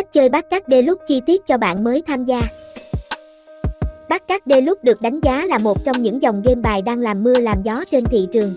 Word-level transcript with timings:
Cách 0.00 0.12
chơi 0.12 0.28
bát 0.28 0.50
cát 0.50 0.62
Deluxe 0.68 1.04
chi 1.06 1.20
tiết 1.26 1.46
cho 1.46 1.58
bạn 1.58 1.84
mới 1.84 2.02
tham 2.06 2.24
gia. 2.24 2.42
Bát 4.08 4.28
cát 4.28 4.42
Deluxe 4.46 4.80
được 4.82 4.98
đánh 5.02 5.20
giá 5.20 5.46
là 5.46 5.58
một 5.58 5.84
trong 5.84 6.02
những 6.02 6.22
dòng 6.22 6.42
game 6.42 6.60
bài 6.60 6.82
đang 6.82 6.98
làm 6.98 7.22
mưa 7.22 7.40
làm 7.40 7.62
gió 7.62 7.84
trên 7.86 8.04
thị 8.04 8.28
trường. 8.32 8.54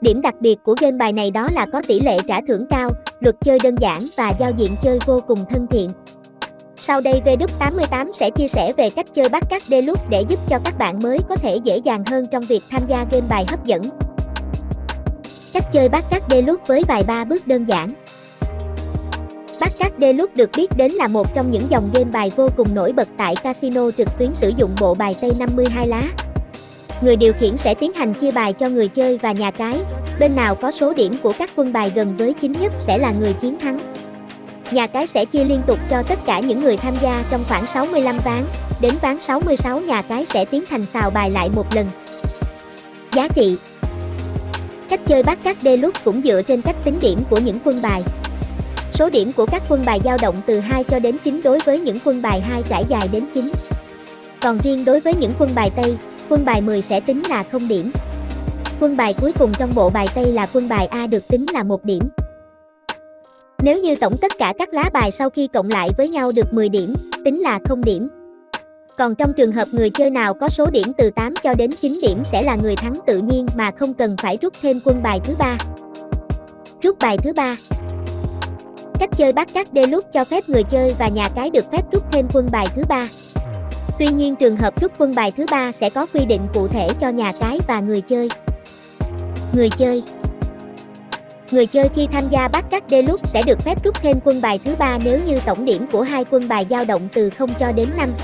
Điểm 0.00 0.20
đặc 0.22 0.34
biệt 0.40 0.56
của 0.62 0.74
game 0.80 0.96
bài 0.96 1.12
này 1.12 1.30
đó 1.30 1.48
là 1.52 1.66
có 1.72 1.82
tỷ 1.86 2.00
lệ 2.00 2.16
trả 2.28 2.40
thưởng 2.48 2.66
cao, 2.70 2.90
luật 3.20 3.36
chơi 3.40 3.58
đơn 3.62 3.76
giản 3.80 3.98
và 4.16 4.32
giao 4.40 4.52
diện 4.56 4.70
chơi 4.82 4.98
vô 5.06 5.20
cùng 5.26 5.44
thân 5.50 5.66
thiện. 5.66 5.90
Sau 6.76 7.00
đây 7.00 7.22
VW88 7.24 8.12
sẽ 8.12 8.30
chia 8.30 8.48
sẻ 8.48 8.72
về 8.76 8.90
cách 8.90 9.06
chơi 9.14 9.28
bát 9.28 9.50
cát 9.50 9.62
Deluxe 9.62 10.04
để 10.10 10.24
giúp 10.28 10.38
cho 10.48 10.58
các 10.64 10.78
bạn 10.78 11.02
mới 11.02 11.18
có 11.28 11.36
thể 11.36 11.56
dễ 11.64 11.76
dàng 11.76 12.04
hơn 12.06 12.26
trong 12.32 12.44
việc 12.44 12.62
tham 12.70 12.82
gia 12.88 13.06
game 13.10 13.26
bài 13.28 13.44
hấp 13.48 13.64
dẫn. 13.64 13.82
Cách 15.52 15.72
chơi 15.72 15.88
bát 15.88 16.10
cát 16.10 16.22
Deluxe 16.30 16.64
với 16.66 16.82
vài 16.88 17.02
ba 17.06 17.24
bước 17.24 17.46
đơn 17.46 17.64
giản. 17.68 17.94
Bát 19.60 19.72
Deluxe 20.00 20.34
được 20.34 20.50
biết 20.56 20.76
đến 20.76 20.92
là 20.92 21.08
một 21.08 21.34
trong 21.34 21.50
những 21.50 21.62
dòng 21.68 21.90
game 21.94 22.10
bài 22.12 22.30
vô 22.36 22.48
cùng 22.56 22.74
nổi 22.74 22.92
bật 22.92 23.08
tại 23.16 23.34
casino 23.36 23.90
trực 23.90 24.08
tuyến 24.18 24.34
sử 24.34 24.52
dụng 24.56 24.70
bộ 24.80 24.94
bài 24.94 25.14
Tây 25.20 25.30
52 25.38 25.86
lá. 25.86 26.02
Người 27.00 27.16
điều 27.16 27.32
khiển 27.32 27.56
sẽ 27.56 27.74
tiến 27.74 27.92
hành 27.92 28.14
chia 28.14 28.30
bài 28.30 28.52
cho 28.52 28.68
người 28.68 28.88
chơi 28.88 29.18
và 29.18 29.32
nhà 29.32 29.50
cái, 29.50 29.80
bên 30.20 30.36
nào 30.36 30.54
có 30.54 30.70
số 30.70 30.94
điểm 30.94 31.12
của 31.22 31.32
các 31.38 31.50
quân 31.56 31.72
bài 31.72 31.92
gần 31.94 32.16
với 32.16 32.34
chính 32.40 32.52
nhất 32.52 32.72
sẽ 32.86 32.98
là 32.98 33.12
người 33.12 33.32
chiến 33.32 33.58
thắng. 33.58 33.78
Nhà 34.70 34.86
cái 34.86 35.06
sẽ 35.06 35.24
chia 35.24 35.44
liên 35.44 35.62
tục 35.66 35.78
cho 35.90 36.02
tất 36.02 36.18
cả 36.26 36.40
những 36.40 36.60
người 36.60 36.76
tham 36.76 36.94
gia 37.02 37.24
trong 37.30 37.44
khoảng 37.48 37.66
65 37.66 38.18
ván, 38.24 38.42
đến 38.80 38.94
ván 39.02 39.20
66 39.20 39.80
nhà 39.80 40.02
cái 40.02 40.26
sẽ 40.26 40.44
tiến 40.44 40.64
hành 40.68 40.86
xào 40.92 41.10
bài 41.10 41.30
lại 41.30 41.50
một 41.54 41.74
lần. 41.74 41.86
Giá 43.12 43.28
trị 43.28 43.56
Cách 44.88 45.00
chơi 45.06 45.22
bát 45.22 45.38
cát 45.44 45.56
Deluxe 45.60 46.00
cũng 46.04 46.22
dựa 46.24 46.42
trên 46.42 46.62
cách 46.62 46.76
tính 46.84 46.98
điểm 47.00 47.22
của 47.30 47.38
những 47.38 47.58
quân 47.64 47.76
bài. 47.82 48.02
Số 49.00 49.10
điểm 49.10 49.32
của 49.36 49.46
các 49.46 49.62
quân 49.68 49.82
bài 49.86 50.00
dao 50.04 50.16
động 50.22 50.34
từ 50.46 50.58
2 50.58 50.84
cho 50.84 50.98
đến 50.98 51.16
9 51.24 51.40
đối 51.44 51.58
với 51.58 51.80
những 51.80 51.96
quân 52.04 52.22
bài 52.22 52.40
2 52.40 52.62
trải 52.62 52.84
dài 52.88 53.08
đến 53.12 53.24
9. 53.34 53.44
Còn 54.40 54.58
riêng 54.58 54.84
đối 54.84 55.00
với 55.00 55.14
những 55.14 55.32
quân 55.38 55.50
bài 55.54 55.70
Tây, 55.76 55.96
quân 56.28 56.44
bài 56.44 56.60
10 56.60 56.82
sẽ 56.82 57.00
tính 57.00 57.22
là 57.28 57.42
0 57.42 57.68
điểm. 57.68 57.90
Quân 58.80 58.96
bài 58.96 59.14
cuối 59.20 59.32
cùng 59.38 59.52
trong 59.58 59.70
bộ 59.74 59.90
bài 59.90 60.06
Tây 60.14 60.32
là 60.32 60.46
quân 60.52 60.68
bài 60.68 60.86
A 60.86 61.06
được 61.06 61.28
tính 61.28 61.46
là 61.52 61.62
1 61.62 61.84
điểm. 61.84 62.02
Nếu 63.62 63.78
như 63.78 63.96
tổng 63.96 64.16
tất 64.20 64.32
cả 64.38 64.52
các 64.58 64.74
lá 64.74 64.90
bài 64.92 65.10
sau 65.10 65.30
khi 65.30 65.46
cộng 65.46 65.68
lại 65.68 65.90
với 65.96 66.08
nhau 66.08 66.32
được 66.36 66.52
10 66.52 66.68
điểm, 66.68 66.94
tính 67.24 67.40
là 67.40 67.58
0 67.68 67.84
điểm. 67.84 68.08
Còn 68.98 69.14
trong 69.14 69.32
trường 69.36 69.52
hợp 69.52 69.68
người 69.72 69.90
chơi 69.90 70.10
nào 70.10 70.34
có 70.34 70.48
số 70.48 70.66
điểm 70.70 70.92
từ 70.98 71.10
8 71.10 71.34
cho 71.42 71.54
đến 71.54 71.70
9 71.70 71.92
điểm 72.02 72.22
sẽ 72.32 72.42
là 72.42 72.56
người 72.56 72.76
thắng 72.76 72.98
tự 73.06 73.18
nhiên 73.18 73.46
mà 73.56 73.70
không 73.70 73.94
cần 73.94 74.16
phải 74.16 74.38
rút 74.42 74.54
thêm 74.62 74.80
quân 74.84 75.02
bài 75.02 75.20
thứ 75.24 75.34
ba. 75.38 75.56
Rút 76.82 76.98
bài 76.98 77.18
thứ 77.18 77.32
ba. 77.32 77.56
Cách 79.00 79.10
chơi 79.16 79.32
bát 79.32 79.48
cát 79.54 79.66
Deluxe 79.74 80.08
cho 80.12 80.24
phép 80.24 80.48
người 80.48 80.62
chơi 80.62 80.94
và 80.98 81.08
nhà 81.08 81.28
cái 81.34 81.50
được 81.50 81.72
phép 81.72 81.82
rút 81.92 82.02
thêm 82.12 82.28
quân 82.32 82.48
bài 82.52 82.66
thứ 82.76 82.82
ba. 82.88 83.06
Tuy 83.98 84.06
nhiên, 84.06 84.36
trường 84.36 84.56
hợp 84.56 84.80
rút 84.80 84.92
quân 84.98 85.14
bài 85.14 85.32
thứ 85.36 85.46
ba 85.50 85.72
sẽ 85.72 85.90
có 85.90 86.06
quy 86.14 86.24
định 86.24 86.40
cụ 86.54 86.68
thể 86.68 86.88
cho 87.00 87.08
nhà 87.08 87.32
cái 87.40 87.58
và 87.68 87.80
người 87.80 88.00
chơi. 88.00 88.28
Người 89.52 89.68
chơi 89.70 90.02
Người 91.50 91.66
chơi 91.66 91.88
khi 91.94 92.08
tham 92.12 92.28
gia 92.30 92.48
bát 92.48 92.70
cát 92.70 92.82
Deluxe 92.88 93.28
sẽ 93.32 93.42
được 93.46 93.60
phép 93.60 93.84
rút 93.84 93.94
thêm 94.02 94.20
quân 94.24 94.40
bài 94.40 94.60
thứ 94.64 94.74
ba 94.78 94.98
nếu 95.04 95.20
như 95.26 95.40
tổng 95.46 95.64
điểm 95.64 95.86
của 95.92 96.02
hai 96.02 96.24
quân 96.30 96.48
bài 96.48 96.66
dao 96.70 96.84
động 96.84 97.08
từ 97.12 97.30
0 97.30 97.50
cho 97.58 97.72
đến 97.72 97.88
5. 97.96 98.14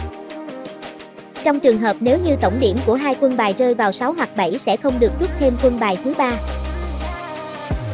Trong 1.45 1.61
trường 1.61 1.79
hợp 1.79 1.97
nếu 2.01 2.19
như 2.25 2.37
tổng 2.41 2.59
điểm 2.61 2.77
của 2.87 2.95
hai 2.95 3.17
quân 3.21 3.37
bài 3.37 3.55
rơi 3.59 3.75
vào 3.75 3.93
6 3.93 4.13
hoặc 4.13 4.37
7 4.37 4.59
sẽ 4.59 4.77
không 4.77 4.99
được 4.99 5.13
rút 5.21 5.31
thêm 5.41 5.59
quân 5.63 5.81
bài 5.81 5.99
thứ 6.05 6.15
ba. 6.19 6.39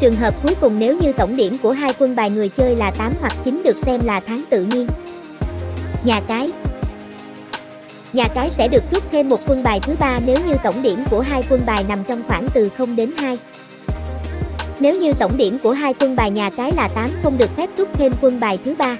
Trường 0.02 0.16
hợp 0.16 0.34
cuối 0.42 0.54
cùng 0.60 0.78
nếu 0.78 0.98
như 1.00 1.12
tổng 1.12 1.36
điểm 1.36 1.56
của 1.62 1.72
hai 1.72 1.92
quân 1.98 2.16
bài 2.16 2.30
người 2.30 2.48
chơi 2.48 2.76
là 2.76 2.90
8 2.90 3.12
hoặc 3.20 3.32
9 3.44 3.62
được 3.64 3.76
xem 3.76 4.00
là 4.04 4.20
tháng 4.20 4.42
tự 4.50 4.64
nhiên. 4.64 4.86
Nhà 6.04 6.20
cái 6.28 6.50
Nhà 8.12 8.28
cái 8.34 8.50
sẽ 8.50 8.68
được 8.68 8.82
rút 8.92 9.02
thêm 9.12 9.28
một 9.28 9.40
quân 9.46 9.62
bài 9.62 9.80
thứ 9.82 9.94
ba 10.00 10.20
nếu 10.26 10.36
như 10.46 10.54
tổng 10.64 10.82
điểm 10.82 11.04
của 11.10 11.20
hai 11.20 11.42
quân 11.50 11.60
bài 11.66 11.84
nằm 11.88 11.98
trong 12.08 12.22
khoảng 12.28 12.46
từ 12.54 12.68
0 12.68 12.96
đến 12.96 13.10
2. 13.16 13.38
Nếu 14.80 14.94
như 14.94 15.12
tổng 15.12 15.36
điểm 15.36 15.58
của 15.62 15.72
hai 15.72 15.94
quân 16.00 16.16
bài 16.16 16.30
nhà 16.30 16.50
cái 16.50 16.72
là 16.72 16.88
8 16.88 17.10
không 17.22 17.38
được 17.38 17.50
phép 17.56 17.70
rút 17.76 17.88
thêm 17.92 18.12
quân 18.20 18.40
bài 18.40 18.58
thứ 18.64 18.74
ba. 18.78 18.96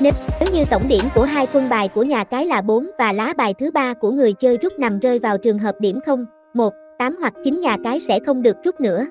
Nếu 0.00 0.12
như 0.52 0.64
tổng 0.70 0.88
điểm 0.88 1.04
của 1.14 1.24
hai 1.24 1.46
quân 1.52 1.68
bài 1.68 1.88
của 1.88 2.02
nhà 2.02 2.24
cái 2.24 2.46
là 2.46 2.60
4 2.60 2.90
và 2.98 3.12
lá 3.12 3.34
bài 3.36 3.54
thứ 3.58 3.70
ba 3.70 3.94
của 3.94 4.10
người 4.10 4.32
chơi 4.32 4.56
rút 4.56 4.72
nằm 4.78 4.98
rơi 4.98 5.18
vào 5.18 5.38
trường 5.38 5.58
hợp 5.58 5.74
điểm 5.80 6.00
0, 6.06 6.26
1, 6.54 6.72
8 6.98 7.16
hoặc 7.20 7.32
9 7.44 7.60
nhà 7.60 7.76
cái 7.84 8.00
sẽ 8.00 8.18
không 8.26 8.42
được 8.42 8.56
rút 8.64 8.80
nữa. 8.80 9.06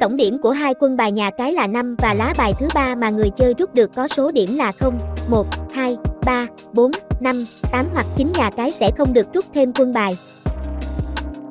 Tổng 0.00 0.16
điểm 0.16 0.38
của 0.38 0.50
hai 0.50 0.74
quân 0.80 0.96
bài 0.96 1.12
nhà 1.12 1.30
cái 1.30 1.52
là 1.52 1.66
5 1.66 1.96
và 1.98 2.14
lá 2.14 2.34
bài 2.38 2.54
thứ 2.60 2.68
ba 2.74 2.94
mà 2.94 3.10
người 3.10 3.30
chơi 3.30 3.54
rút 3.58 3.74
được 3.74 3.90
có 3.94 4.08
số 4.08 4.30
điểm 4.30 4.48
là 4.56 4.72
0, 4.72 4.98
1, 5.28 5.46
2, 5.72 5.96
3, 6.26 6.46
4, 6.72 6.90
5, 7.20 7.36
8 7.72 7.86
hoặc 7.92 8.06
9 8.16 8.32
nhà 8.38 8.50
cái 8.50 8.72
sẽ 8.72 8.90
không 8.98 9.12
được 9.12 9.26
rút 9.34 9.44
thêm 9.54 9.72
quân 9.78 9.92
bài. 9.92 10.12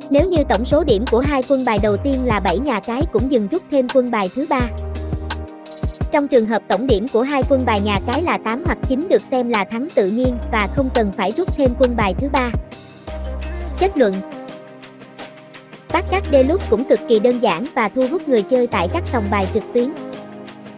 Nếu 0.10 0.30
như 0.30 0.44
tổng 0.50 0.66
số 0.66 0.84
điểm 0.84 1.06
của 1.12 1.20
hai 1.20 1.42
quân 1.50 1.66
bài 1.66 1.80
đầu 1.84 1.98
tiên 1.98 2.16
là 2.26 2.40
7 2.40 2.60
nhà 2.60 2.80
cái 2.80 3.02
cũng 3.14 3.32
dừng 3.32 3.48
rút 3.48 3.64
thêm 3.72 3.88
quân 3.94 4.12
bài 4.12 4.30
thứ 4.36 4.46
ba. 4.50 4.62
Trong 6.12 6.28
trường 6.28 6.46
hợp 6.46 6.62
tổng 6.68 6.88
điểm 6.88 7.08
của 7.14 7.22
hai 7.22 7.44
quân 7.50 7.66
bài 7.66 7.82
nhà 7.82 8.00
cái 8.08 8.22
là 8.24 8.38
8 8.38 8.60
hoặc 8.66 8.78
9 8.88 9.08
được 9.10 9.22
xem 9.22 9.50
là 9.50 9.66
thắng 9.66 9.88
tự 9.96 10.08
nhiên 10.08 10.38
và 10.52 10.68
không 10.76 10.90
cần 10.94 11.12
phải 11.18 11.32
rút 11.32 11.48
thêm 11.58 11.72
quân 11.80 11.96
bài 11.96 12.16
thứ 12.18 12.30
ba. 12.30 12.52
Kết 13.80 13.98
luận 13.98 14.14
Bát 15.96 16.06
cát 16.12 16.24
Deluxe 16.32 16.68
cũng 16.70 16.86
cực 16.86 17.00
kỳ 17.10 17.20
đơn 17.20 17.40
giản 17.40 17.66
và 17.76 17.90
thu 17.90 18.08
hút 18.12 18.28
người 18.28 18.42
chơi 18.42 18.68
tại 18.68 18.88
các 18.94 19.04
sòng 19.12 19.28
bài 19.32 19.48
trực 19.54 19.64
tuyến. 19.74 19.94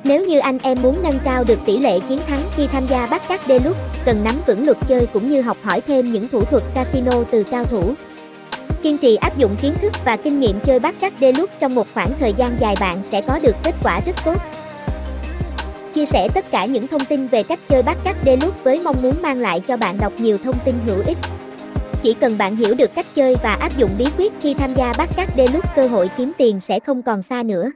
Nếu 0.03 0.25
như 0.25 0.39
anh 0.39 0.57
em 0.63 0.81
muốn 0.81 1.03
nâng 1.03 1.19
cao 1.25 1.44
được 1.44 1.59
tỷ 1.66 1.78
lệ 1.78 2.00
chiến 2.09 2.19
thắng 2.28 2.51
khi 2.55 2.67
tham 2.67 2.88
gia 2.88 3.05
bát 3.05 3.27
cát 3.27 3.41
Deluxe, 3.47 3.81
cần 4.06 4.23
nắm 4.23 4.35
vững 4.47 4.66
luật 4.66 4.77
chơi 4.88 5.07
cũng 5.13 5.29
như 5.29 5.41
học 5.41 5.57
hỏi 5.63 5.81
thêm 5.81 6.06
những 6.06 6.27
thủ 6.27 6.41
thuật 6.41 6.63
casino 6.75 7.11
từ 7.31 7.44
cao 7.44 7.66
thủ. 7.66 7.94
Kiên 8.83 8.97
trì 8.97 9.16
áp 9.16 9.38
dụng 9.38 9.56
kiến 9.61 9.73
thức 9.81 9.94
và 10.06 10.17
kinh 10.17 10.39
nghiệm 10.39 10.59
chơi 10.59 10.79
bát 10.79 11.00
cát 11.00 11.13
Deluxe 11.22 11.56
trong 11.59 11.75
một 11.75 11.88
khoảng 11.94 12.11
thời 12.19 12.33
gian 12.33 12.57
dài 12.59 12.75
bạn 12.79 13.01
sẽ 13.11 13.22
có 13.22 13.39
được 13.44 13.56
kết 13.63 13.75
quả 13.83 14.00
rất 14.06 14.16
tốt. 14.25 14.41
Chia 15.94 16.06
sẻ 16.06 16.27
tất 16.33 16.51
cả 16.51 16.66
những 16.66 16.88
thông 16.88 17.06
tin 17.06 17.27
về 17.27 17.44
cách 17.44 17.59
chơi 17.69 17.83
bát 17.83 17.97
cát 18.03 18.16
Deluxe 18.25 18.63
với 18.63 18.81
mong 18.83 18.95
muốn 19.03 19.22
mang 19.22 19.39
lại 19.39 19.61
cho 19.67 19.77
bạn 19.77 19.97
đọc 20.00 20.13
nhiều 20.17 20.38
thông 20.44 20.56
tin 20.66 20.75
hữu 20.85 21.03
ích. 21.07 21.17
Chỉ 22.01 22.13
cần 22.13 22.37
bạn 22.37 22.55
hiểu 22.55 22.75
được 22.75 22.95
cách 22.95 23.05
chơi 23.13 23.35
và 23.43 23.53
áp 23.53 23.77
dụng 23.77 23.91
bí 23.97 24.05
quyết 24.17 24.33
khi 24.41 24.53
tham 24.53 24.69
gia 24.75 24.93
bát 24.97 25.09
cát 25.15 25.29
lúc 25.53 25.65
cơ 25.75 25.87
hội 25.87 26.09
kiếm 26.17 26.31
tiền 26.37 26.59
sẽ 26.61 26.79
không 26.79 27.01
còn 27.01 27.23
xa 27.23 27.43
nữa. 27.43 27.71